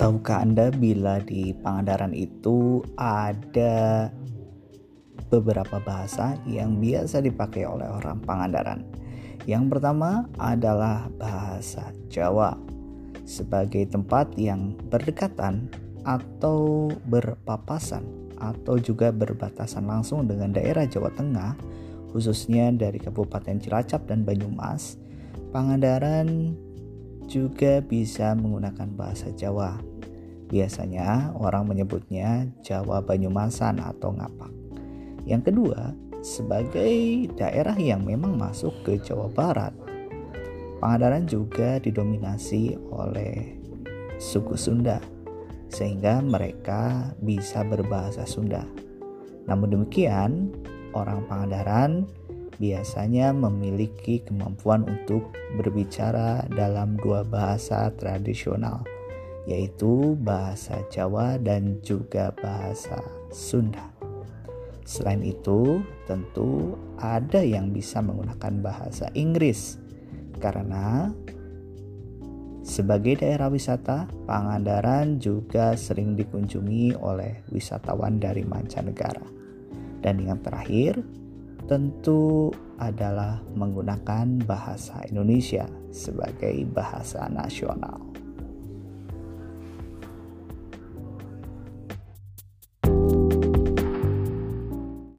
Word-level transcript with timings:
Tahukah 0.00 0.48
Anda 0.48 0.72
bila 0.72 1.20
di 1.20 1.52
Pangandaran 1.52 2.16
itu 2.16 2.80
ada 2.96 4.08
beberapa 5.28 5.76
bahasa 5.76 6.40
yang 6.48 6.80
biasa 6.80 7.20
dipakai 7.20 7.68
oleh 7.68 7.84
orang 7.84 8.16
Pangandaran? 8.24 8.80
Yang 9.44 9.76
pertama 9.76 10.24
adalah 10.40 11.04
bahasa 11.20 11.92
Jawa 12.08 12.56
sebagai 13.28 13.84
tempat 13.92 14.32
yang 14.40 14.72
berdekatan 14.88 15.68
atau 16.08 16.88
berpapasan 17.04 18.00
atau 18.40 18.80
juga 18.80 19.12
berbatasan 19.12 19.84
langsung 19.84 20.24
dengan 20.24 20.56
daerah 20.56 20.88
Jawa 20.88 21.12
Tengah 21.12 21.60
khususnya 22.08 22.72
dari 22.72 22.96
Kabupaten 22.96 23.60
Cilacap 23.60 24.08
dan 24.08 24.24
Banyumas. 24.24 24.96
Pangandaran 25.52 26.56
juga 27.30 27.78
bisa 27.78 28.34
menggunakan 28.34 28.90
bahasa 28.98 29.30
Jawa. 29.30 29.78
Biasanya 30.50 31.30
orang 31.38 31.70
menyebutnya 31.70 32.50
Jawa 32.66 32.98
Banyumasan 33.06 33.78
atau 33.78 34.10
Ngapak. 34.10 34.50
Yang 35.22 35.54
kedua, 35.54 35.94
sebagai 36.26 37.30
daerah 37.38 37.78
yang 37.78 38.02
memang 38.02 38.34
masuk 38.34 38.74
ke 38.82 38.98
Jawa 38.98 39.30
Barat, 39.30 39.70
Pangandaran 40.82 41.28
juga 41.28 41.78
didominasi 41.78 42.74
oleh 42.90 43.60
suku 44.18 44.56
Sunda, 44.56 44.98
sehingga 45.70 46.24
mereka 46.24 47.14
bisa 47.22 47.62
berbahasa 47.62 48.26
Sunda. 48.26 48.66
Namun 49.46 49.76
demikian, 49.76 50.50
orang 50.96 51.22
Pangandaran 51.30 52.10
biasanya 52.60 53.32
memiliki 53.32 54.20
kemampuan 54.20 54.84
untuk 54.84 55.32
berbicara 55.56 56.44
dalam 56.52 57.00
dua 57.00 57.24
bahasa 57.24 57.88
tradisional, 57.96 58.84
yaitu 59.48 60.14
bahasa 60.20 60.84
Jawa 60.92 61.40
dan 61.40 61.80
juga 61.80 62.36
bahasa 62.36 63.00
Sunda. 63.32 63.88
Selain 64.84 65.24
itu, 65.24 65.80
tentu 66.04 66.76
ada 67.00 67.40
yang 67.40 67.72
bisa 67.72 68.04
menggunakan 68.04 68.60
bahasa 68.60 69.08
Inggris 69.16 69.80
karena 70.36 71.14
sebagai 72.60 73.24
daerah 73.24 73.48
wisata, 73.48 74.04
Pangandaran 74.28 75.16
juga 75.16 75.72
sering 75.80 76.12
dikunjungi 76.12 76.92
oleh 77.00 77.40
wisatawan 77.48 78.20
dari 78.20 78.44
mancanegara. 78.44 79.24
Dan 80.00 80.24
yang 80.24 80.40
terakhir, 80.44 81.00
tentu 81.68 82.52
adalah 82.80 83.40
menggunakan 83.52 84.40
bahasa 84.44 85.04
Indonesia 85.08 85.68
sebagai 85.92 86.64
bahasa 86.72 87.28
nasional. 87.28 88.09